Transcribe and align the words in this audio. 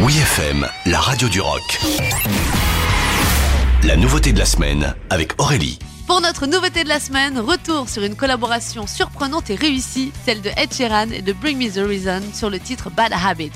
Oui 0.00 0.16
FM, 0.16 0.64
la 0.86 1.00
radio 1.00 1.28
du 1.28 1.40
rock. 1.40 1.80
La 3.82 3.96
nouveauté 3.96 4.32
de 4.32 4.38
la 4.38 4.44
semaine 4.44 4.94
avec 5.10 5.32
Aurélie. 5.40 5.80
Pour 6.06 6.20
notre 6.20 6.46
nouveauté 6.46 6.84
de 6.84 6.88
la 6.88 7.00
semaine, 7.00 7.40
retour 7.40 7.88
sur 7.88 8.04
une 8.04 8.14
collaboration 8.14 8.86
surprenante 8.86 9.50
et 9.50 9.56
réussie, 9.56 10.12
celle 10.24 10.40
de 10.40 10.50
Ed 10.56 10.72
Sheeran 10.72 11.10
et 11.10 11.20
de 11.20 11.32
Bring 11.32 11.58
Me 11.58 11.68
the 11.68 11.84
Reason 11.84 12.22
sur 12.32 12.48
le 12.48 12.60
titre 12.60 12.90
Bad 12.90 13.12
Habits. 13.12 13.50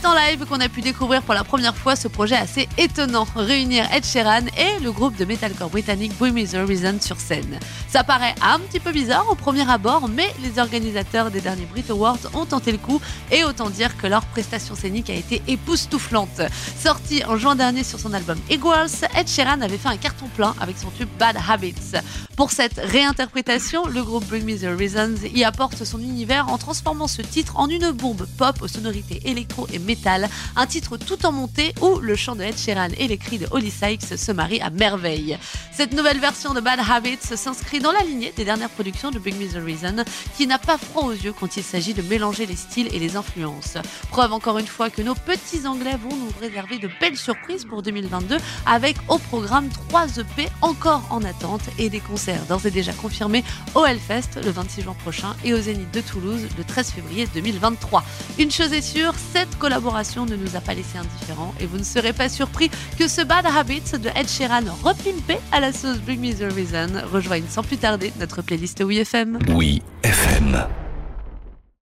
C'est 0.00 0.06
en 0.06 0.14
live 0.14 0.44
qu'on 0.46 0.60
a 0.60 0.68
pu 0.68 0.80
découvrir 0.80 1.22
pour 1.22 1.34
la 1.34 1.42
première 1.42 1.76
fois 1.76 1.96
ce 1.96 2.06
projet 2.06 2.36
assez 2.36 2.68
étonnant, 2.78 3.26
réunir 3.34 3.84
Ed 3.92 4.04
Sheeran 4.04 4.46
et 4.56 4.80
le 4.80 4.92
groupe 4.92 5.16
de 5.16 5.24
metalcore 5.24 5.70
britannique 5.70 6.12
Me 6.20 6.46
The 6.46 6.68
Reason 6.68 7.00
sur 7.00 7.18
scène. 7.18 7.58
Ça 7.88 8.04
paraît 8.04 8.34
un 8.40 8.60
petit 8.60 8.78
peu 8.78 8.92
bizarre 8.92 9.28
au 9.28 9.34
premier 9.34 9.68
abord, 9.68 10.08
mais 10.08 10.28
les 10.40 10.60
organisateurs 10.60 11.32
des 11.32 11.40
derniers 11.40 11.66
Brit 11.66 11.84
Awards 11.90 12.18
ont 12.34 12.46
tenté 12.46 12.70
le 12.70 12.78
coup 12.78 13.00
et 13.32 13.42
autant 13.42 13.70
dire 13.70 13.96
que 13.96 14.06
leur 14.06 14.24
prestation 14.26 14.76
scénique 14.76 15.10
a 15.10 15.14
été 15.14 15.42
époustouflante. 15.48 16.42
Sorti 16.80 17.24
en 17.24 17.36
juin 17.36 17.56
dernier 17.56 17.82
sur 17.82 17.98
son 17.98 18.12
album 18.12 18.38
Equals, 18.50 19.04
Ed 19.16 19.26
Sheeran 19.26 19.60
avait 19.62 19.78
fait 19.78 19.88
un 19.88 19.96
carton 19.96 20.28
plein 20.28 20.54
avec 20.60 20.78
son 20.78 20.90
tube 20.90 21.08
Bad 21.18 21.36
Habits. 21.48 21.74
Pour 22.38 22.52
cette 22.52 22.78
réinterprétation, 22.78 23.84
le 23.88 24.00
groupe 24.04 24.24
Bring 24.26 24.44
Me 24.44 24.56
The 24.56 24.78
Reasons 24.78 25.26
y 25.34 25.42
apporte 25.42 25.82
son 25.84 25.98
univers 25.98 26.48
en 26.48 26.56
transformant 26.56 27.08
ce 27.08 27.20
titre 27.20 27.56
en 27.56 27.68
une 27.68 27.90
bombe 27.90 28.28
pop 28.38 28.62
aux 28.62 28.68
sonorités 28.68 29.20
électro 29.24 29.66
et 29.72 29.80
métal, 29.80 30.28
un 30.54 30.66
titre 30.66 30.98
tout 30.98 31.26
en 31.26 31.32
montée 31.32 31.74
où 31.82 31.98
le 31.98 32.14
chant 32.14 32.36
de 32.36 32.44
Ed 32.44 32.56
Sheeran 32.56 32.90
et 32.96 33.08
les 33.08 33.18
cris 33.18 33.38
de 33.38 33.48
Holly 33.50 33.72
Sykes 33.72 34.16
se 34.16 34.30
marient 34.30 34.60
à 34.60 34.70
merveille. 34.70 35.36
Cette 35.72 35.92
nouvelle 35.92 36.20
version 36.20 36.54
de 36.54 36.60
Bad 36.60 36.78
Habits 36.88 37.18
s'inscrit 37.34 37.80
dans 37.80 37.90
la 37.90 38.02
lignée 38.02 38.32
des 38.36 38.44
dernières 38.44 38.70
productions 38.70 39.10
de 39.10 39.18
Bring 39.18 39.36
Me 39.36 39.48
The 39.48 39.64
Reason, 39.64 40.04
qui 40.36 40.46
n'a 40.46 40.58
pas 40.58 40.78
froid 40.78 41.06
aux 41.06 41.12
yeux 41.12 41.32
quand 41.32 41.56
il 41.56 41.64
s'agit 41.64 41.92
de 41.92 42.02
mélanger 42.02 42.46
les 42.46 42.54
styles 42.54 42.94
et 42.94 43.00
les 43.00 43.16
influences. 43.16 43.78
Preuve 44.10 44.32
encore 44.32 44.58
une 44.58 44.66
fois 44.68 44.90
que 44.90 45.02
nos 45.02 45.16
petits 45.16 45.66
Anglais 45.66 45.98
vont 46.00 46.14
nous 46.14 46.30
réserver 46.40 46.78
de 46.78 46.88
belles 47.00 47.16
surprises 47.16 47.64
pour 47.64 47.82
2022 47.82 48.36
avec 48.64 48.96
au 49.08 49.18
programme 49.18 49.68
3 49.88 50.18
EP 50.18 50.48
encore 50.62 51.02
en 51.10 51.24
attente 51.24 51.62
et 51.80 51.90
des 51.90 51.98
concerts 51.98 52.27
d'ores 52.48 52.66
et 52.66 52.70
déjà 52.70 52.92
confirmés 52.92 53.44
au 53.74 53.84
Hellfest 53.84 54.42
le 54.44 54.50
26 54.50 54.82
juin 54.82 54.94
prochain 55.02 55.34
et 55.44 55.54
au 55.54 55.60
Zénith 55.60 55.92
de 55.92 56.00
Toulouse 56.00 56.42
le 56.56 56.64
13 56.64 56.90
février 56.90 57.28
2023. 57.34 58.04
Une 58.38 58.50
chose 58.50 58.72
est 58.72 58.82
sûre, 58.82 59.14
cette 59.32 59.58
collaboration 59.58 60.26
ne 60.26 60.36
nous 60.36 60.56
a 60.56 60.60
pas 60.60 60.74
laissé 60.74 60.98
indifférents 60.98 61.54
et 61.60 61.66
vous 61.66 61.78
ne 61.78 61.84
serez 61.84 62.12
pas 62.12 62.28
surpris 62.28 62.70
que 62.98 63.08
ce 63.08 63.22
Bad 63.22 63.46
Habits 63.46 63.98
de 64.00 64.08
Ed 64.14 64.28
Sheeran 64.28 64.64
repimpé 64.82 65.38
à 65.52 65.60
la 65.60 65.72
sauce 65.72 65.98
Bring 65.98 66.20
Me 66.20 66.32
The 66.32 66.52
Reason 66.52 67.08
rejoigne 67.12 67.44
sans 67.48 67.62
plus 67.62 67.78
tarder 67.78 68.12
notre 68.18 68.42
playlist 68.42 68.82
Oui 68.84 68.98
FM. 68.98 69.38
Oui 69.50 69.82
FM. 70.02 70.87